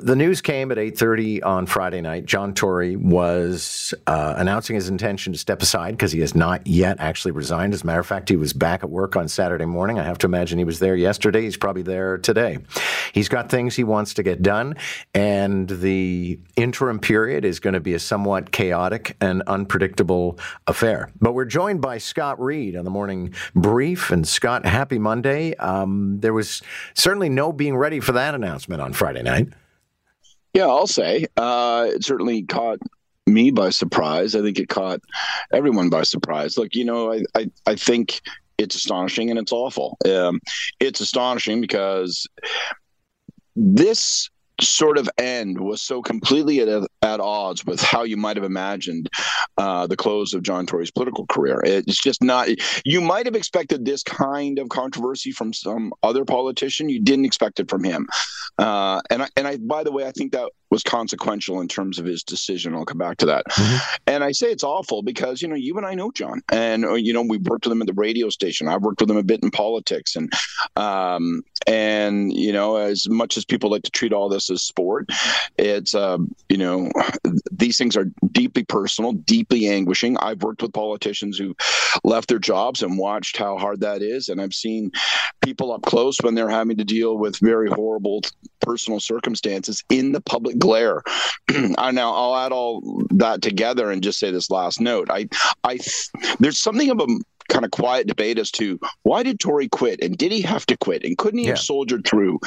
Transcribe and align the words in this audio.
The 0.00 0.16
news 0.16 0.40
came 0.40 0.72
at 0.72 0.76
8:30 0.76 1.44
on 1.44 1.66
Friday 1.66 2.00
night. 2.00 2.24
John 2.24 2.52
Tory 2.52 2.96
was 2.96 3.94
uh, 4.08 4.34
announcing 4.36 4.74
his 4.74 4.88
intention 4.88 5.32
to 5.32 5.38
step 5.38 5.62
aside 5.62 5.92
because 5.92 6.10
he 6.10 6.18
has 6.18 6.34
not 6.34 6.66
yet 6.66 6.96
actually 6.98 7.30
resigned. 7.30 7.74
As 7.74 7.84
a 7.84 7.86
matter 7.86 8.00
of 8.00 8.06
fact, 8.06 8.28
he 8.28 8.34
was 8.34 8.52
back 8.52 8.82
at 8.82 8.90
work 8.90 9.14
on 9.14 9.28
Saturday 9.28 9.66
morning. 9.66 10.00
I 10.00 10.02
have 10.02 10.18
to 10.18 10.26
imagine 10.26 10.58
he 10.58 10.64
was 10.64 10.80
there 10.80 10.96
yesterday. 10.96 11.42
He's 11.42 11.56
probably 11.56 11.82
there 11.82 12.18
today. 12.18 12.58
He's 13.12 13.28
got 13.28 13.50
things 13.50 13.76
he 13.76 13.84
wants 13.84 14.14
to 14.14 14.24
get 14.24 14.42
done, 14.42 14.74
and 15.14 15.68
the 15.68 16.40
interim 16.56 16.98
period 16.98 17.44
is 17.44 17.60
going 17.60 17.74
to 17.74 17.80
be 17.80 17.94
a 17.94 18.00
somewhat 18.00 18.50
chaotic 18.50 19.16
and 19.20 19.44
unpredictable 19.46 20.40
affair. 20.66 21.12
But 21.20 21.34
we're 21.34 21.44
joined 21.44 21.82
by 21.82 21.98
Scott 21.98 22.40
Reid 22.40 22.74
on 22.74 22.84
the 22.84 22.90
morning 22.90 23.32
brief. 23.54 24.10
And 24.10 24.26
Scott, 24.26 24.66
happy 24.66 24.98
Monday. 24.98 25.54
Um, 25.54 26.18
there 26.18 26.32
was 26.34 26.62
certainly 26.94 27.28
no 27.28 27.52
being 27.52 27.76
ready 27.76 28.00
for 28.00 28.10
that 28.10 28.34
announcement 28.34 28.82
on 28.82 28.92
Friday 28.92 29.22
night. 29.22 29.50
Yeah, 30.54 30.66
I'll 30.66 30.86
say 30.86 31.26
uh, 31.36 31.88
it 31.88 32.04
certainly 32.04 32.42
caught 32.44 32.78
me 33.26 33.50
by 33.50 33.70
surprise. 33.70 34.34
I 34.34 34.42
think 34.42 34.58
it 34.58 34.68
caught 34.68 35.00
everyone 35.52 35.90
by 35.90 36.02
surprise. 36.02 36.56
Look, 36.56 36.74
you 36.74 36.84
know, 36.84 37.12
I 37.12 37.24
I, 37.34 37.50
I 37.66 37.74
think 37.74 38.20
it's 38.56 38.76
astonishing 38.76 39.30
and 39.30 39.38
it's 39.38 39.52
awful. 39.52 39.98
Um, 40.06 40.40
it's 40.80 41.00
astonishing 41.00 41.60
because 41.60 42.26
this 43.56 44.30
sort 44.60 44.98
of 44.98 45.08
end 45.18 45.60
was 45.60 45.82
so 45.82 46.00
completely 46.00 46.60
at, 46.60 46.68
at 47.02 47.20
odds 47.20 47.64
with 47.64 47.80
how 47.80 48.02
you 48.02 48.16
might 48.16 48.36
have 48.36 48.44
imagined 48.44 49.08
uh, 49.58 49.86
the 49.86 49.96
close 49.96 50.34
of 50.34 50.42
John 50.42 50.66
Tory's 50.66 50.90
political 50.90 51.26
career. 51.26 51.60
It's 51.64 52.00
just 52.00 52.22
not. 52.22 52.48
You 52.84 53.00
might 53.00 53.26
have 53.26 53.34
expected 53.34 53.84
this 53.84 54.02
kind 54.02 54.58
of 54.58 54.68
controversy 54.68 55.32
from 55.32 55.52
some 55.52 55.92
other 56.02 56.24
politician. 56.24 56.88
You 56.88 57.00
didn't 57.00 57.24
expect 57.24 57.60
it 57.60 57.68
from 57.68 57.84
him. 57.84 58.06
Uh, 58.58 59.00
and 59.10 59.22
I, 59.22 59.28
and 59.36 59.48
I, 59.48 59.56
by 59.56 59.82
the 59.82 59.92
way, 59.92 60.06
I 60.06 60.12
think 60.12 60.32
that 60.32 60.50
was 60.74 60.82
consequential 60.82 61.60
in 61.60 61.68
terms 61.68 62.00
of 62.00 62.04
his 62.04 62.24
decision. 62.24 62.74
I'll 62.74 62.84
come 62.84 62.98
back 62.98 63.18
to 63.18 63.26
that. 63.26 63.46
Mm-hmm. 63.46 63.76
And 64.08 64.24
I 64.24 64.32
say 64.32 64.50
it's 64.50 64.64
awful 64.64 65.04
because 65.04 65.40
you 65.40 65.46
know 65.46 65.54
you 65.54 65.76
and 65.76 65.86
I 65.86 65.94
know 65.94 66.10
John, 66.10 66.42
and 66.50 66.84
uh, 66.84 66.94
you 66.94 67.12
know 67.12 67.22
we 67.22 67.38
worked 67.38 67.64
with 67.64 67.72
him 67.72 67.80
at 67.80 67.86
the 67.86 67.94
radio 67.94 68.28
station. 68.28 68.66
I've 68.66 68.82
worked 68.82 69.00
with 69.00 69.08
him 69.08 69.16
a 69.16 69.22
bit 69.22 69.44
in 69.44 69.52
politics, 69.52 70.16
and 70.16 70.32
um, 70.74 71.42
and 71.68 72.32
you 72.32 72.52
know 72.52 72.74
as 72.74 73.08
much 73.08 73.36
as 73.36 73.44
people 73.44 73.70
like 73.70 73.84
to 73.84 73.90
treat 73.92 74.12
all 74.12 74.28
this 74.28 74.50
as 74.50 74.62
sport, 74.62 75.08
it's 75.58 75.94
uh, 75.94 76.18
you 76.48 76.56
know 76.56 76.90
these 77.52 77.78
things 77.78 77.96
are 77.96 78.10
deeply 78.32 78.64
personal, 78.64 79.12
deeply 79.12 79.68
anguishing. 79.68 80.18
I've 80.18 80.42
worked 80.42 80.62
with 80.62 80.72
politicians 80.72 81.38
who 81.38 81.54
left 82.02 82.28
their 82.28 82.40
jobs 82.40 82.82
and 82.82 82.98
watched 82.98 83.36
how 83.36 83.58
hard 83.58 83.80
that 83.82 84.02
is, 84.02 84.28
and 84.28 84.42
I've 84.42 84.54
seen 84.54 84.90
people 85.40 85.72
up 85.72 85.82
close 85.82 86.18
when 86.20 86.34
they're 86.34 86.48
having 86.48 86.76
to 86.78 86.84
deal 86.84 87.16
with 87.16 87.38
very 87.38 87.68
horrible 87.68 88.22
personal 88.60 88.98
circumstances 88.98 89.84
in 89.90 90.12
the 90.12 90.20
public 90.20 90.58
glare. 90.64 91.02
I 91.78 91.90
now 91.90 92.12
I'll 92.14 92.36
add 92.36 92.52
all 92.52 93.04
that 93.10 93.42
together 93.42 93.90
and 93.90 94.02
just 94.02 94.18
say 94.18 94.30
this 94.30 94.50
last 94.50 94.80
note. 94.80 95.08
I 95.10 95.28
I 95.62 95.78
there's 96.40 96.58
something 96.58 96.90
of 96.90 97.00
a 97.00 97.06
kind 97.50 97.64
of 97.64 97.70
quiet 97.70 98.06
debate 98.06 98.38
as 98.38 98.50
to 98.50 98.80
why 99.02 99.22
did 99.22 99.38
Tory 99.38 99.68
quit 99.68 100.00
and 100.02 100.16
did 100.16 100.32
he 100.32 100.40
have 100.40 100.64
to 100.66 100.76
quit 100.78 101.04
and 101.04 101.18
couldn't 101.18 101.40
he 101.40 101.44
yeah. 101.44 101.50
have 101.50 101.60
soldiered 101.60 102.06
through? 102.06 102.40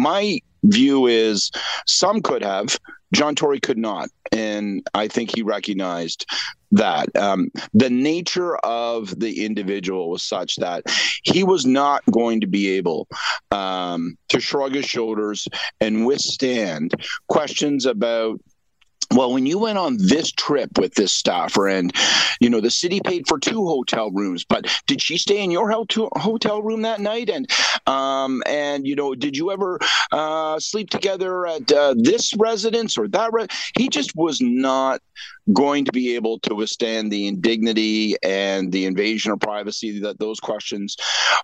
My 0.00 0.40
view 0.64 1.06
is 1.06 1.50
some 1.86 2.22
could 2.22 2.42
have, 2.42 2.78
John 3.12 3.34
Tory 3.34 3.60
could 3.60 3.76
not. 3.76 4.08
And 4.32 4.86
I 4.94 5.08
think 5.08 5.34
he 5.34 5.42
recognized 5.42 6.24
that. 6.72 7.14
Um, 7.16 7.50
the 7.74 7.90
nature 7.90 8.56
of 8.58 9.18
the 9.18 9.44
individual 9.44 10.08
was 10.08 10.22
such 10.22 10.56
that 10.56 10.84
he 11.24 11.42
was 11.42 11.66
not 11.66 12.02
going 12.10 12.40
to 12.40 12.46
be 12.46 12.70
able 12.70 13.08
um, 13.50 14.16
to 14.28 14.40
shrug 14.40 14.74
his 14.74 14.86
shoulders 14.86 15.48
and 15.80 16.06
withstand 16.06 16.94
questions 17.28 17.84
about 17.84 18.40
well, 19.12 19.32
when 19.32 19.46
you 19.46 19.58
went 19.58 19.78
on 19.78 19.96
this 19.98 20.30
trip 20.30 20.78
with 20.78 20.94
this 20.94 21.12
staffer, 21.12 21.66
and 21.66 21.92
you 22.40 22.48
know 22.48 22.60
the 22.60 22.70
city 22.70 23.00
paid 23.04 23.26
for 23.26 23.38
two 23.38 23.66
hotel 23.66 24.10
rooms, 24.10 24.44
but 24.44 24.66
did 24.86 25.02
she 25.02 25.18
stay 25.18 25.42
in 25.42 25.50
your 25.50 25.70
hotel 25.70 26.62
room 26.62 26.82
that 26.82 27.00
night? 27.00 27.28
And 27.28 27.50
um, 27.86 28.42
and 28.46 28.86
you 28.86 28.94
know, 28.94 29.14
did 29.14 29.36
you 29.36 29.50
ever 29.50 29.78
uh, 30.12 30.60
sleep 30.60 30.90
together 30.90 31.46
at 31.46 31.70
uh, 31.72 31.94
this 31.98 32.34
residence 32.36 32.96
or 32.96 33.08
that? 33.08 33.32
Re-? 33.32 33.46
He 33.76 33.88
just 33.88 34.14
was 34.14 34.40
not 34.40 35.00
going 35.52 35.84
to 35.84 35.92
be 35.92 36.14
able 36.14 36.38
to 36.40 36.54
withstand 36.54 37.10
the 37.10 37.26
indignity 37.26 38.14
and 38.22 38.70
the 38.72 38.86
invasion 38.86 39.32
of 39.32 39.40
privacy 39.40 39.98
that 40.00 40.18
those 40.18 40.38
questions 40.38 40.96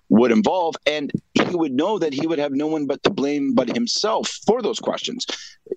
would 0.09 0.31
involve. 0.31 0.75
And 0.85 1.11
he 1.33 1.55
would 1.55 1.73
know 1.73 1.99
that 1.99 2.13
he 2.13 2.27
would 2.27 2.39
have 2.39 2.53
no 2.53 2.67
one 2.67 2.87
but 2.87 3.03
to 3.03 3.09
blame 3.09 3.53
but 3.53 3.73
himself 3.73 4.29
for 4.45 4.61
those 4.61 4.79
questions. 4.79 5.25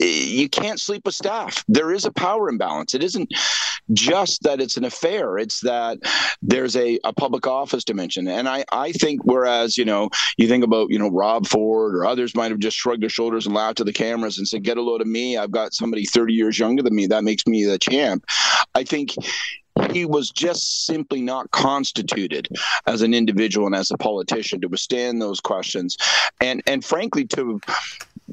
You 0.01 0.49
can't 0.49 0.81
sleep 0.81 1.03
with 1.05 1.15
staff. 1.15 1.65
There 1.81 1.93
is 1.93 2.05
a 2.05 2.13
power 2.13 2.51
imbalance. 2.51 2.93
It 2.93 3.03
isn't 3.03 3.33
just 3.95 4.43
that 4.43 4.61
it's 4.61 4.77
an 4.77 4.85
affair, 4.85 5.39
it's 5.39 5.61
that 5.61 5.97
there's 6.43 6.77
a, 6.77 6.99
a 7.05 7.13
public 7.15 7.47
office 7.47 7.85
dimension. 7.85 8.29
And 8.29 8.47
I, 8.47 8.67
I 8.71 8.93
think, 8.93 9.23
whereas, 9.25 9.79
you 9.79 9.87
know, 9.87 10.11
you 10.37 10.47
think 10.47 10.63
about, 10.63 10.91
you 10.91 10.99
know, 10.99 11.09
Rob 11.09 11.47
Ford 11.47 11.95
or 11.95 12.05
others 12.05 12.37
might 12.37 12.51
have 12.51 12.61
just 12.61 12.77
shrugged 12.77 13.03
their 13.03 13.09
shoulders 13.09 13.47
and 13.47 13.55
laughed 13.55 13.79
to 13.79 13.85
the 13.85 13.95
cameras 13.95 14.37
and 14.37 14.47
said, 14.47 14.63
get 14.63 14.77
a 14.77 14.83
load 14.83 15.01
of 15.01 15.07
me. 15.07 15.39
I've 15.39 15.53
got 15.53 15.73
somebody 15.73 16.05
30 16.05 16.35
years 16.35 16.59
younger 16.59 16.83
than 16.83 16.95
me. 16.95 17.07
That 17.07 17.25
makes 17.25 17.47
me 17.47 17.65
the 17.65 17.79
champ. 17.79 18.27
I 18.75 18.85
think 18.85 19.15
he 19.93 20.05
was 20.05 20.31
just 20.31 20.87
simply 20.87 21.21
not 21.23 21.51
constituted 21.51 22.49
as 22.87 23.03
an 23.03 23.15
individual 23.15 23.67
and 23.67 23.75
as 23.75 23.91
a 23.91 23.99
politician 23.99 24.61
to 24.61 24.69
withstand 24.69 25.21
those 25.21 25.41
questions. 25.41 25.97
And 26.41 26.63
and 26.67 26.85
frankly 26.85 27.27
to 27.29 27.61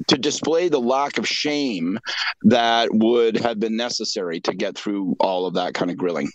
to 0.06 0.16
display 0.16 0.68
the 0.68 0.80
lack 0.80 1.18
of 1.18 1.26
shame 1.26 1.98
that 2.42 2.88
would 2.92 3.36
have 3.36 3.58
been 3.58 3.76
necessary 3.76 4.40
to 4.40 4.54
get 4.54 4.76
through 4.76 5.16
all 5.18 5.46
of 5.46 5.54
that 5.54 5.74
kind 5.74 5.90
of 5.90 5.96
grilling 5.96 6.30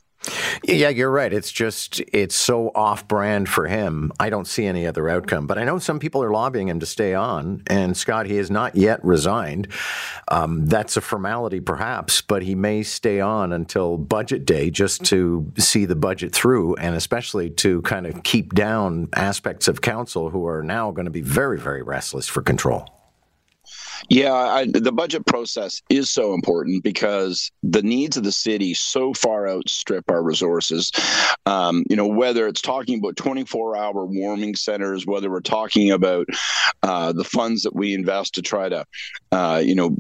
yeah, 0.64 0.90
you're 0.90 1.12
right. 1.12 1.34
It's 1.34 1.52
just, 1.52 2.00
it's 2.12 2.36
so 2.36 2.72
off 2.76 3.08
brand 3.08 3.50
for 3.50 3.68
him. 3.68 4.12
I 4.20 4.30
don't 4.30 4.48
see 4.48 4.66
any 4.66 4.88
other 4.88 5.10
outcome. 5.10 5.48
But 5.48 5.58
I 5.58 5.64
know 5.64 5.80
some 5.80 6.00
people 6.00 6.24
are 6.24 6.32
lobbying 6.32 6.70
him 6.70 6.80
to 6.80 6.86
stay 6.86 7.14
on. 7.14 7.64
And 7.68 7.96
Scott, 7.96 8.26
he 8.26 8.38
has 8.38 8.50
not 8.50 8.76
yet 8.76 9.04
resigned. 9.04 9.68
Um, 10.30 10.66
that's 10.66 10.98
a 10.98 11.02
formality, 11.02 11.60
perhaps, 11.60 12.22
but 12.22 12.44
he 12.44 12.56
may 12.56 12.84
stay 12.84 13.20
on 13.20 13.52
until 13.52 13.98
budget 13.98 14.46
day 14.46 14.70
just 14.70 15.04
to 15.06 15.52
see 15.58 15.86
the 15.86 15.96
budget 15.96 16.34
through 16.34 16.76
and 16.76 16.96
especially 16.96 17.50
to 17.50 17.82
kind 17.82 18.08
of 18.08 18.24
keep 18.24 18.54
down 18.54 19.10
aspects 19.14 19.68
of 19.68 19.82
council 19.82 20.30
who 20.30 20.48
are 20.48 20.64
now 20.64 20.92
going 20.92 21.06
to 21.06 21.12
be 21.12 21.22
very, 21.22 21.60
very 21.60 21.82
restless 21.82 22.28
for 22.28 22.42
control. 22.42 22.88
Yeah, 24.10 24.34
I, 24.34 24.66
the 24.66 24.92
budget 24.92 25.26
process 25.26 25.82
is 25.90 26.10
so 26.10 26.34
important 26.34 26.84
because 26.84 27.52
the 27.64 27.82
needs 27.82 28.18
of 28.18 28.24
the 28.24 28.32
city 28.32 28.74
so 28.74 29.14
far 29.14 29.48
outstrip 29.48 30.10
our 30.10 30.22
resources. 30.22 30.92
Um, 31.46 31.84
you 31.90 31.96
know, 31.96 32.08
whether 32.08 32.48
it's 32.48 32.62
talking 32.62 33.00
about 33.00 33.16
24 33.16 33.78
hour 33.78 34.06
warming 34.06 34.56
centers, 34.56 35.06
whether 35.06 35.30
we're 35.30 35.42
talking 35.42 35.92
about 35.92 36.28
uh, 36.84 37.14
the 37.14 37.24
funds 37.24 37.64
that 37.64 37.76
we 37.76 37.94
invest 37.94 38.36
to 38.36 38.42
try 38.42 38.70
to, 38.70 38.86
uh, 39.32 39.62
you 39.64 39.76
know, 39.76 39.96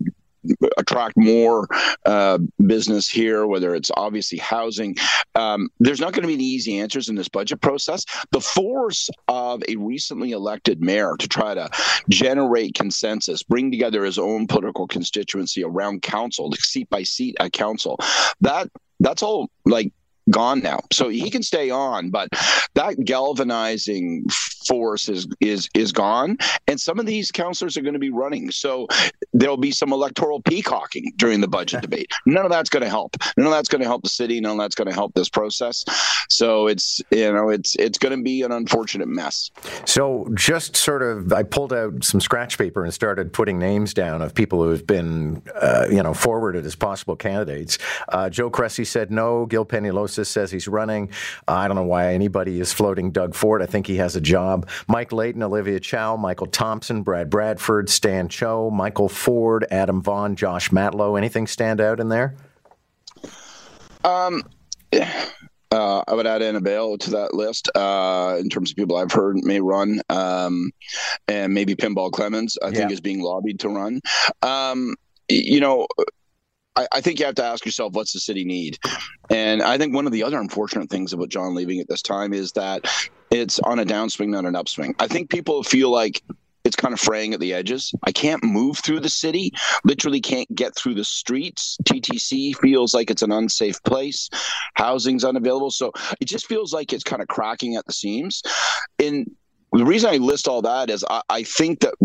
attract 0.77 1.15
more 1.17 1.67
uh, 2.05 2.37
business 2.65 3.09
here, 3.09 3.47
whether 3.47 3.75
it's 3.75 3.91
obviously 3.95 4.37
housing. 4.37 4.95
Um, 5.35 5.69
there's 5.79 5.99
not 5.99 6.13
going 6.13 6.23
to 6.23 6.27
be 6.27 6.33
any 6.35 6.43
easy 6.43 6.79
answers 6.79 7.09
in 7.09 7.15
this 7.15 7.29
budget 7.29 7.61
process. 7.61 8.05
The 8.31 8.41
force 8.41 9.09
of 9.27 9.63
a 9.67 9.75
recently 9.75 10.31
elected 10.31 10.81
mayor 10.81 11.15
to 11.17 11.27
try 11.27 11.53
to 11.53 11.69
generate 12.09 12.75
consensus, 12.75 13.43
bring 13.43 13.71
together 13.71 14.03
his 14.03 14.19
own 14.19 14.47
political 14.47 14.87
constituency 14.87 15.63
around 15.63 16.01
council, 16.01 16.51
seat 16.53 16.89
by 16.89 17.03
seat 17.03 17.35
at 17.39 17.53
council, 17.53 17.97
that 18.41 18.69
that's 18.99 19.23
all 19.23 19.49
like 19.65 19.91
gone 20.29 20.61
now. 20.61 20.79
So 20.91 21.09
he 21.09 21.29
can 21.29 21.43
stay 21.43 21.69
on, 21.69 22.09
but 22.09 22.29
that 22.75 23.03
galvanizing 23.03 24.25
force 24.67 25.09
is 25.09 25.27
is 25.39 25.69
is 25.73 25.91
gone. 25.91 26.37
And 26.67 26.79
some 26.79 26.99
of 26.99 27.05
these 27.05 27.31
councillors 27.31 27.77
are 27.77 27.81
going 27.81 27.93
to 27.93 27.99
be 27.99 28.09
running. 28.09 28.51
So 28.51 28.87
there'll 29.33 29.57
be 29.57 29.71
some 29.71 29.91
electoral 29.91 30.41
peacocking 30.41 31.13
during 31.17 31.41
the 31.41 31.47
budget 31.47 31.81
debate. 31.87 32.11
None 32.25 32.45
of 32.45 32.51
that's 32.51 32.69
going 32.69 32.83
to 32.83 32.89
help. 32.89 33.15
None 33.37 33.47
of 33.47 33.51
that's 33.51 33.69
going 33.69 33.81
to 33.81 33.87
help 33.87 34.03
the 34.03 34.09
city. 34.09 34.39
None 34.39 34.53
of 34.53 34.57
that's 34.57 34.75
going 34.75 34.87
to 34.87 34.93
help 34.93 35.13
this 35.13 35.29
process. 35.29 35.83
So 36.29 36.67
it's 36.67 37.01
you 37.11 37.31
know 37.31 37.49
it's 37.49 37.75
it's 37.75 37.97
going 37.97 38.17
to 38.17 38.23
be 38.23 38.41
an 38.41 38.51
unfortunate 38.51 39.07
mess. 39.07 39.51
So 39.85 40.27
just 40.33 40.75
sort 40.75 41.01
of, 41.01 41.31
I 41.33 41.43
pulled 41.43 41.73
out 41.73 42.03
some 42.03 42.21
scratch 42.21 42.57
paper 42.57 42.83
and 42.83 42.93
started 42.93 43.33
putting 43.33 43.59
names 43.59 43.93
down 43.93 44.21
of 44.21 44.33
people 44.33 44.63
who 44.63 44.69
have 44.69 44.87
been 44.87 45.41
uh, 45.55 45.87
you 45.89 46.01
know 46.01 46.13
forwarded 46.13 46.65
as 46.65 46.75
possible 46.75 47.15
candidates. 47.15 47.77
Uh, 48.09 48.29
Joe 48.29 48.49
Cressy 48.49 48.85
said 48.85 49.11
no. 49.11 49.45
Gil 49.45 49.65
Says 50.15 50.51
he's 50.51 50.67
running. 50.67 51.09
Uh, 51.47 51.53
I 51.53 51.67
don't 51.67 51.75
know 51.75 51.83
why 51.83 52.13
anybody 52.13 52.59
is 52.59 52.71
floating 52.71 53.11
Doug 53.11 53.35
Ford. 53.35 53.61
I 53.61 53.65
think 53.65 53.87
he 53.87 53.97
has 53.97 54.15
a 54.15 54.21
job. 54.21 54.69
Mike 54.87 55.11
Layton, 55.11 55.43
Olivia 55.43 55.79
Chow, 55.79 56.15
Michael 56.15 56.47
Thompson, 56.47 57.03
Brad 57.03 57.29
Bradford, 57.29 57.89
Stan 57.89 58.29
Cho, 58.29 58.69
Michael 58.69 59.09
Ford, 59.09 59.65
Adam 59.71 60.01
Vaughan, 60.01 60.35
Josh 60.35 60.69
Matlow. 60.69 61.17
Anything 61.17 61.47
stand 61.47 61.81
out 61.81 61.99
in 61.99 62.09
there? 62.09 62.35
Um, 64.03 64.43
Uh, 65.73 66.03
I 66.07 66.13
would 66.13 66.27
add 66.27 66.43
Ana 66.43 66.61
Bailão 66.61 66.99
to 66.99 67.09
that 67.09 67.33
list 67.33 67.67
uh, 67.73 68.37
in 68.39 68.47
terms 68.47 68.69
of 68.69 68.75
people 68.75 68.95
I've 68.95 69.11
heard 69.11 69.37
may 69.37 69.59
run, 69.59 70.01
um, 70.07 70.69
and 71.27 71.51
maybe 71.51 71.75
Pinball 71.75 72.11
Clemons. 72.11 72.57
I 72.61 72.67
yeah. 72.67 72.73
think 72.73 72.91
is 72.91 73.01
being 73.01 73.21
lobbied 73.23 73.59
to 73.61 73.69
run. 73.69 73.99
Um, 74.43 74.93
you 75.29 75.59
know, 75.59 75.87
I, 76.75 76.87
I, 76.93 77.01
think 77.01 77.19
you 77.19 77.25
have 77.25 77.35
to 77.35 77.43
ask 77.43 77.65
yourself, 77.65 77.93
what's 77.93 78.13
the 78.13 78.19
city 78.19 78.43
need? 78.43 78.79
And 79.29 79.61
I 79.61 79.77
think 79.77 79.93
one 79.93 80.05
of 80.05 80.11
the 80.11 80.23
other 80.23 80.39
unfortunate 80.39 80.89
things 80.89 81.13
about 81.13 81.29
John 81.29 81.55
leaving 81.55 81.79
at 81.79 81.87
this 81.87 82.01
time 82.01 82.33
is 82.33 82.51
that 82.53 82.87
it's 83.31 83.59
on 83.59 83.79
a 83.79 83.85
downswing, 83.85 84.29
not 84.29 84.45
an 84.45 84.55
upswing. 84.55 84.95
I 84.99 85.07
think 85.07 85.29
people 85.29 85.63
feel 85.63 85.89
like 85.89 86.21
it's 86.63 86.75
kind 86.75 86.93
of 86.93 86.99
fraying 86.99 87.33
at 87.33 87.39
the 87.39 87.53
edges. 87.53 87.93
I 88.03 88.11
can't 88.11 88.43
move 88.43 88.77
through 88.77 89.01
the 89.01 89.09
city, 89.09 89.51
literally 89.83 90.21
can't 90.21 90.53
get 90.55 90.75
through 90.75 90.95
the 90.95 91.03
streets. 91.03 91.77
TTC 91.83 92.55
feels 92.57 92.93
like 92.93 93.11
it's 93.11 93.21
an 93.21 93.31
unsafe 93.31 93.81
place. 93.83 94.29
Housing's 94.75 95.25
unavailable. 95.25 95.71
So 95.71 95.91
it 96.21 96.25
just 96.25 96.47
feels 96.47 96.73
like 96.73 96.93
it's 96.93 97.03
kind 97.03 97.21
of 97.21 97.27
cracking 97.27 97.75
at 97.75 97.85
the 97.85 97.93
seams. 97.93 98.41
And 98.97 99.29
the 99.73 99.85
reason 99.85 100.09
I 100.09 100.17
list 100.17 100.47
all 100.47 100.61
that 100.61 100.89
is 100.89 101.03
I, 101.09 101.21
I 101.29 101.43
think 101.43 101.79
that 101.81 101.95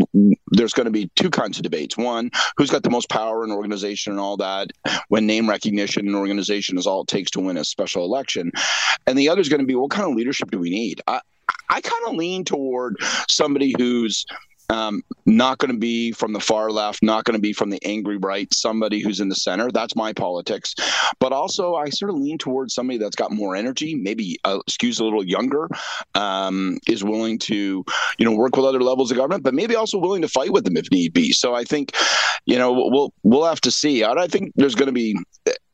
there's 0.53 0.73
going 0.73 0.87
to 0.87 0.91
be 0.91 1.11
two 1.17 1.31
kinds 1.31 1.59
of 1.59 1.63
debates. 1.63 1.97
One, 1.97 2.31
who's 2.57 2.71
got 2.71 2.83
the 2.83 2.91
most 2.91 3.09
power 3.09 3.45
in 3.45 3.53
organization 3.53 4.13
and 4.13 4.21
all 4.21 4.37
that, 4.39 4.69
when 5.09 5.27
name 5.27 5.49
recognition 5.49 6.07
and 6.07 6.17
organization 6.17 6.79
is 6.79 6.87
all 6.87 7.03
it 7.03 7.09
takes 7.09 7.31
to 7.33 7.41
win 7.41 7.57
a 7.57 7.65
special 7.65 8.05
election. 8.05 8.51
And 9.07 9.19
the 9.19 9.29
other 9.29 9.41
is 9.41 9.49
going 9.49 9.61
to 9.61 9.67
be 9.67 9.75
what 9.75 9.91
kind 9.91 10.11
of 10.11 10.17
leadership 10.17 10.51
do 10.51 10.59
we 10.59 10.71
need? 10.71 11.03
I, 11.07 11.21
I 11.71 11.81
kind 11.81 12.05
of 12.07 12.15
lean 12.15 12.45
toward 12.45 12.97
somebody 13.29 13.75
who's 13.77 14.25
um, 14.71 15.03
not 15.27 15.59
going 15.59 15.73
to 15.73 15.79
be 15.79 16.13
from 16.13 16.33
the 16.33 16.41
far 16.41 16.71
left, 16.71 17.03
not 17.03 17.25
going 17.25 17.37
to 17.37 17.41
be 17.41 17.53
from 17.53 17.71
the 17.71 17.81
angry 17.85 18.17
right, 18.19 18.53
somebody 18.53 19.01
who's 19.01 19.21
in 19.21 19.29
the 19.29 19.35
center. 19.35 19.71
That's 19.71 19.97
my 19.97 20.13
politics. 20.13 20.75
But 21.21 21.33
also, 21.33 21.75
I 21.75 21.89
sort 21.91 22.11
of 22.11 22.17
lean 22.17 22.39
towards 22.39 22.75
somebody 22.75 22.99
that's 22.99 23.17
got 23.17 23.33
more 23.33 23.57
energy, 23.57 23.95
maybe 23.95 24.39
uh, 24.45 24.59
a 24.83 24.87
little 25.05 25.25
younger, 25.25 25.69
um, 26.15 26.79
is 26.89 27.05
willing 27.05 27.39
to, 27.41 27.85
you 28.19 28.25
know, 28.25 28.33
work 28.33 28.57
with 28.57 28.65
other 28.65 28.81
levels 28.81 29.11
of 29.11 29.17
government, 29.17 29.43
but 29.43 29.55
maybe 29.55 29.75
also 29.75 29.99
willing 29.99 30.23
to 30.23 30.29
fight 30.29 30.53
with 30.53 30.65
them 30.65 30.77
if 30.77 30.91
need 30.91 31.13
be. 31.13 31.33
So 31.33 31.55
I 31.55 31.65
think, 31.65 31.95
you 32.47 32.59
know, 32.59 32.73
we'll 32.73 33.13
we'll 33.23 33.45
have 33.45 33.61
to 33.63 33.71
see. 33.71 34.05
I 34.05 34.27
think 34.27 34.53
there's 34.57 34.75
going 34.75 34.87
to 34.87 34.93
be 34.93 35.17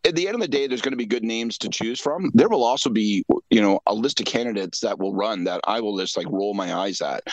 at 0.04 0.14
the 0.14 0.26
end 0.26 0.34
of 0.34 0.40
the 0.40 0.48
day, 0.48 0.66
there's 0.66 0.82
going 0.82 0.92
to 0.92 0.98
be 0.98 1.06
good 1.06 1.24
names 1.24 1.56
to 1.58 1.68
choose 1.68 2.00
from. 2.00 2.30
There 2.34 2.48
will 2.48 2.62
also 2.62 2.90
be, 2.90 3.24
you 3.50 3.60
know, 3.60 3.80
a 3.86 3.94
list 3.94 4.20
of 4.20 4.26
candidates 4.26 4.80
that 4.80 4.98
will 4.98 5.14
run 5.14 5.44
that 5.44 5.60
I 5.64 5.80
will 5.80 5.98
just 5.98 6.16
like 6.16 6.26
roll 6.28 6.54
my 6.54 6.74
eyes 6.74 7.00
at, 7.00 7.24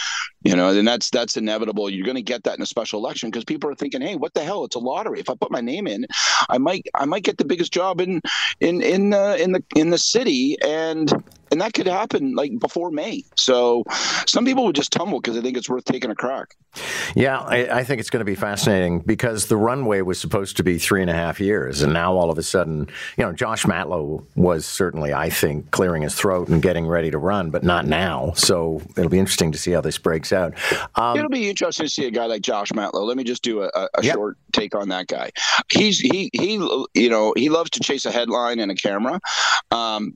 you 0.43 0.55
know, 0.55 0.69
and 0.69 0.87
that's 0.87 1.09
that's 1.09 1.37
inevitable. 1.37 1.89
You're 1.89 2.05
going 2.05 2.15
to 2.15 2.21
get 2.21 2.43
that 2.43 2.57
in 2.57 2.61
a 2.61 2.65
special 2.65 2.99
election 2.99 3.29
because 3.29 3.43
people 3.43 3.69
are 3.69 3.75
thinking, 3.75 4.01
hey, 4.01 4.15
what 4.15 4.33
the 4.33 4.43
hell? 4.43 4.63
It's 4.63 4.75
a 4.75 4.79
lottery. 4.79 5.19
If 5.19 5.29
I 5.29 5.35
put 5.35 5.51
my 5.51 5.61
name 5.61 5.87
in, 5.87 6.05
I 6.49 6.57
might 6.57 6.85
I 6.95 7.05
might 7.05 7.23
get 7.23 7.37
the 7.37 7.45
biggest 7.45 7.73
job 7.73 7.99
in 7.99 8.21
in 8.59 8.81
in 8.81 9.13
uh, 9.13 9.35
in 9.39 9.51
the 9.51 9.63
in 9.75 9.89
the 9.89 9.97
city, 9.97 10.57
and 10.63 11.11
and 11.51 11.61
that 11.61 11.73
could 11.73 11.87
happen 11.87 12.35
like 12.35 12.57
before 12.59 12.91
May. 12.91 13.23
So 13.35 13.83
some 14.25 14.45
people 14.45 14.65
would 14.65 14.75
just 14.75 14.91
tumble 14.91 15.19
because 15.19 15.35
they 15.35 15.41
think 15.41 15.57
it's 15.57 15.69
worth 15.69 15.85
taking 15.85 16.09
a 16.09 16.15
crack. 16.15 16.55
Yeah, 17.15 17.39
I, 17.39 17.79
I, 17.79 17.83
think 17.83 17.99
it's 17.99 18.09
going 18.09 18.21
to 18.21 18.25
be 18.25 18.35
fascinating 18.35 19.01
because 19.01 19.47
the 19.47 19.57
runway 19.57 20.01
was 20.01 20.19
supposed 20.21 20.55
to 20.57 20.63
be 20.63 20.77
three 20.77 21.01
and 21.01 21.09
a 21.09 21.13
half 21.13 21.41
years, 21.41 21.81
and 21.81 21.91
now 21.91 22.15
all 22.15 22.31
of 22.31 22.37
a 22.37 22.43
sudden, 22.43 22.87
you 23.17 23.25
know, 23.25 23.33
Josh 23.33 23.65
Matlow 23.65 24.23
was 24.35 24.65
certainly, 24.65 25.13
I 25.13 25.29
think, 25.29 25.71
clearing 25.71 26.03
his 26.03 26.15
throat 26.15 26.47
and 26.47 26.61
getting 26.61 26.87
ready 26.87 27.11
to 27.11 27.17
run, 27.17 27.49
but 27.49 27.63
not 27.63 27.85
now. 27.85 28.31
So 28.35 28.81
it'll 28.95 29.09
be 29.09 29.19
interesting 29.19 29.51
to 29.51 29.57
see 29.57 29.71
how 29.71 29.81
this 29.81 29.97
breaks 29.97 30.31
out. 30.31 30.53
Um, 30.95 31.17
it'll 31.17 31.29
be 31.29 31.49
interesting 31.49 31.87
to 31.87 31.91
see 31.91 32.07
a 32.07 32.11
guy 32.11 32.25
like 32.25 32.41
Josh 32.41 32.71
Matlow. 32.71 33.05
Let 33.05 33.17
me 33.17 33.25
just 33.25 33.43
do 33.43 33.63
a, 33.63 33.69
a 33.75 33.89
yep. 34.01 34.15
short 34.15 34.37
take 34.53 34.73
on 34.73 34.87
that 34.89 35.07
guy. 35.07 35.31
He's 35.69 35.99
he 35.99 36.29
he 36.31 36.53
you 36.93 37.09
know 37.09 37.33
he 37.35 37.49
loves 37.49 37.69
to 37.71 37.81
chase 37.81 38.05
a 38.05 38.11
headline 38.11 38.59
and 38.59 38.71
a 38.71 38.75
camera. 38.75 39.19
Um, 39.71 40.15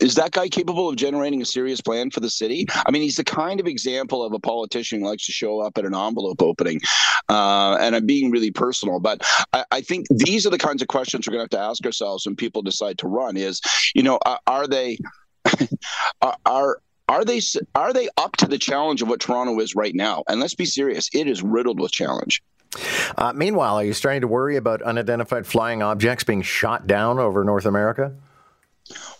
is 0.00 0.14
that 0.14 0.32
guy 0.32 0.48
capable 0.48 0.88
of 0.88 0.96
generating 0.96 1.42
a 1.42 1.44
serious 1.44 1.80
plan 1.80 2.10
for 2.10 2.20
the 2.20 2.30
city? 2.30 2.66
I 2.86 2.90
mean, 2.90 3.02
he's 3.02 3.16
the 3.16 3.24
kind 3.24 3.60
of 3.60 3.66
example 3.66 4.24
of 4.24 4.32
a 4.32 4.38
politician 4.38 5.00
who 5.00 5.06
likes 5.06 5.26
to 5.26 5.32
show 5.32 5.60
up 5.60 5.76
at 5.78 5.84
an 5.84 5.94
envelope 5.94 6.42
opening. 6.42 6.80
Uh, 7.28 7.76
and 7.80 7.94
I'm 7.94 8.06
being 8.06 8.30
really 8.30 8.50
personal, 8.50 8.98
but 8.98 9.22
I, 9.52 9.64
I, 9.70 9.80
think 9.82 10.06
these 10.10 10.46
are 10.46 10.50
the 10.50 10.58
kinds 10.58 10.82
of 10.82 10.88
questions 10.88 11.26
we're 11.26 11.34
going 11.34 11.48
to 11.48 11.56
have 11.56 11.62
to 11.62 11.70
ask 11.70 11.84
ourselves 11.86 12.26
when 12.26 12.34
people 12.34 12.62
decide 12.62 12.98
to 12.98 13.08
run. 13.08 13.36
Is 13.36 13.60
you 13.94 14.02
know, 14.02 14.18
are, 14.26 14.40
are 14.46 14.66
they 14.66 14.98
are 16.22 16.80
are 17.08 17.24
they 17.24 17.40
are 17.74 17.92
they 17.92 18.08
up 18.16 18.36
to 18.36 18.46
the 18.46 18.58
challenge 18.58 19.02
of 19.02 19.08
what 19.08 19.20
Toronto 19.20 19.58
is 19.60 19.74
right 19.74 19.94
now? 19.94 20.24
And 20.28 20.40
let's 20.40 20.54
be 20.54 20.64
serious, 20.64 21.08
it 21.12 21.28
is 21.28 21.42
riddled 21.42 21.78
with 21.78 21.92
challenge. 21.92 22.42
Uh, 23.18 23.32
meanwhile, 23.34 23.76
are 23.76 23.84
you 23.84 23.92
starting 23.92 24.20
to 24.20 24.28
worry 24.28 24.56
about 24.56 24.80
unidentified 24.82 25.46
flying 25.46 25.82
objects 25.82 26.24
being 26.24 26.42
shot 26.42 26.86
down 26.86 27.18
over 27.18 27.44
North 27.44 27.66
America? 27.66 28.14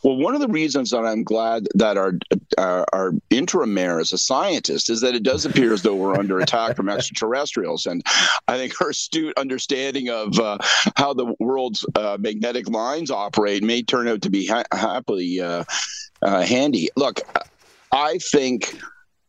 Well, 0.03 0.17
one 0.17 0.35
of 0.35 0.41
the 0.41 0.49
reasons 0.49 0.91
that 0.91 1.05
I'm 1.05 1.23
glad 1.23 1.69
that 1.75 1.97
our 1.97 2.13
our, 2.59 2.87
our 2.93 3.13
interim 3.31 3.75
mayor 3.75 4.01
is 4.01 4.13
a 4.13 4.19
scientist 4.19 4.91
is 4.91 5.01
that 5.01 5.15
it 5.15 5.23
does 5.23 5.45
appear 5.45 5.73
as 5.73 5.83
though 5.83 5.95
we're 5.95 6.17
under 6.17 6.41
attack 6.41 6.77
from 6.77 6.89
extraterrestrials, 6.89 7.87
and 7.87 8.03
I 8.49 8.57
think 8.57 8.75
her 8.79 8.91
astute 8.91 9.37
understanding 9.37 10.09
of 10.09 10.39
uh, 10.39 10.59
how 10.97 11.15
the 11.15 11.35
world's 11.39 11.85
uh, 11.95 12.17
magnetic 12.21 12.69
lines 12.69 13.11
operate 13.11 13.63
may 13.63 13.83
turn 13.83 14.09
out 14.09 14.23
to 14.23 14.31
be 14.31 14.47
ha- 14.47 14.65
happily 14.73 15.41
uh, 15.41 15.65
uh 16.23 16.43
handy. 16.43 16.89
Look, 16.97 17.21
I 17.93 18.19
think 18.19 18.79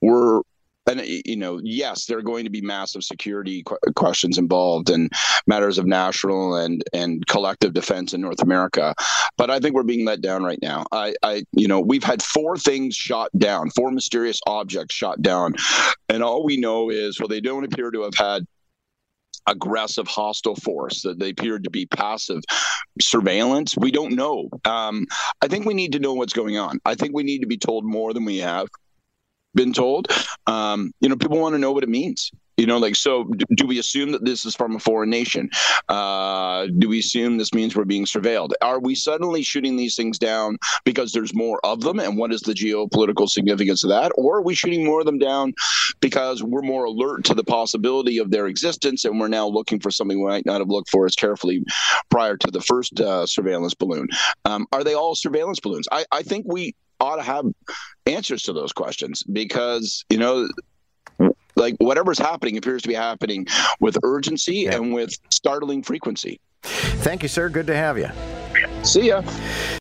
we're 0.02 0.42
and 0.92 1.02
you 1.26 1.36
know 1.36 1.60
yes 1.64 2.06
there 2.06 2.18
are 2.18 2.24
going 2.24 2.44
to 2.44 2.50
be 2.50 2.62
massive 2.62 3.04
security 3.04 3.64
qu- 3.64 3.78
questions 3.96 4.38
involved 4.38 4.90
and 4.90 5.12
matters 5.48 5.78
of 5.78 5.86
national 5.86 6.56
and 6.56 6.84
and 6.94 7.26
collective 7.28 7.74
defense 7.74 8.14
in 8.14 8.22
north 8.22 8.42
america. 8.42 8.94
But 9.38 9.50
i 9.50 9.60
think 9.60 9.76
we're 9.76 9.84
being 9.84 10.06
let 10.06 10.22
down 10.22 10.44
right 10.44 10.60
now. 10.62 10.86
I 10.92 11.14
i 11.24 11.44
you 11.54 11.68
know 11.68 11.80
we've 11.80 12.04
had 12.04 12.22
four 12.22 12.58
things 12.58 12.96
shot 12.96 13.30
down 13.38 13.70
four 13.72 13.92
mysterious 13.92 14.40
objects 14.46 14.94
shot 14.94 15.22
down. 15.22 15.56
And 16.10 16.24
all 16.24 16.44
we 16.44 16.58
know 16.58 16.90
is 16.90 17.20
well 17.20 17.28
they 17.28 17.42
don't 17.42 17.64
appear 17.64 17.92
to 17.92 18.02
have 18.04 18.16
had 18.16 18.46
aggressive 19.48 20.08
hostile 20.08 20.56
force. 20.56 21.02
That 21.02 21.20
they 21.20 21.30
appeared 21.30 21.64
to 21.64 21.70
be 21.70 21.86
passive 21.88 22.44
surveillance. 23.00 23.76
We 23.78 23.92
don't 23.92 24.14
know. 24.14 24.50
Um, 24.66 25.08
i 25.42 25.48
think 25.48 25.66
we 25.66 25.74
need 25.74 25.94
to 25.94 26.00
know 26.00 26.14
what's 26.14 26.34
going 26.34 26.58
on. 26.58 26.80
I 26.86 26.96
think 26.96 27.16
we 27.16 27.24
need 27.24 27.40
to 27.40 27.48
be 27.48 27.58
told 27.58 27.86
more 27.86 28.14
than 28.14 28.26
we 28.26 28.38
have 28.38 28.68
been 29.56 29.74
told. 29.74 30.08
Um, 30.48 30.92
you 31.02 31.10
know, 31.10 31.16
people 31.16 31.40
want 31.40 31.54
to 31.54 31.60
know 31.60 31.72
what 31.72 31.84
it 31.84 31.90
means. 31.90 32.32
You 32.58 32.68
know, 32.68 32.78
like, 32.78 32.96
so 32.96 33.24
do, 33.56 33.66
we 33.66 33.80
assume 33.80 34.12
that 34.12 34.24
this 34.24 34.46
is 34.46 34.56
from 34.56 34.76
a 34.76 34.80
foreign 34.80 35.10
nation? 35.10 35.50
Uh, 35.90 36.68
do 36.78 36.90
we 36.90 37.00
assume 37.00 37.38
this 37.38 37.56
means 37.56 37.76
we're 37.76 37.86
being 37.86 38.06
surveilled? 38.06 38.52
Are 38.62 38.80
we 38.80 38.94
suddenly 38.94 39.42
shooting 39.42 39.78
these 39.78 39.96
things 39.96 40.20
down 40.20 40.58
because 40.86 41.12
there's 41.12 41.34
more 41.34 41.60
of 41.64 41.82
them? 41.82 42.00
And 42.00 42.20
what 42.20 42.32
is 42.32 42.42
the 42.42 42.54
geopolitical 42.54 43.28
significance 43.28 43.84
of 43.84 43.90
that? 43.90 44.12
Or 44.16 44.38
are 44.38 44.42
we 44.44 44.54
shooting 44.54 44.86
more 44.86 45.00
of 45.00 45.08
them 45.08 45.18
down 45.18 45.54
because 46.02 46.44
we're 46.44 46.62
more 46.62 46.84
alert 46.84 47.24
to 47.26 47.34
the 47.34 47.44
possibility 47.44 48.20
of 48.20 48.30
their 48.30 48.46
existence 48.46 49.06
and 49.06 49.20
we're 49.20 49.28
now 49.28 49.48
looking 49.48 49.80
for 49.80 49.90
something 49.90 50.20
we 50.20 50.30
might 50.30 50.46
not 50.46 50.62
have 50.62 50.70
looked 50.70 50.90
for 50.90 51.08
as 51.08 51.16
carefully 51.16 51.64
prior 52.12 52.38
to 52.38 52.52
the 52.52 52.62
first 52.62 53.00
uh, 53.00 53.26
surveillance 53.26 53.74
balloon? 53.74 54.08
Um, 54.46 54.68
are 54.72 54.84
they 54.84 54.94
all 54.94 55.16
surveillance 55.16 55.60
balloons? 55.60 55.88
I, 55.92 56.06
I 56.12 56.22
think 56.22 56.46
we 56.48 56.76
ought 57.02 57.18
to 57.18 57.24
have 57.24 57.46
answers 58.06 58.44
to 58.44 58.54
those 58.54 58.72
questions 58.72 59.24
because 59.24 60.06
you 60.10 60.18
know 60.18 60.48
like 61.56 61.76
whatever's 61.80 62.20
happening 62.20 62.58
appears 62.58 62.82
to 62.82 62.88
be 62.88 62.94
happening 62.94 63.46
with 63.80 63.98
urgency 64.04 64.56
yeah. 64.60 64.76
and 64.76 64.94
with 64.94 65.14
startling 65.30 65.84
frequency. 65.84 66.40
Thank 66.64 67.24
you 67.24 67.30
sir. 67.30 67.50
Good 67.50 67.68
to 67.68 67.76
have 67.76 67.98
you. 67.98 68.10
See 68.84 69.08
ya 69.08 69.22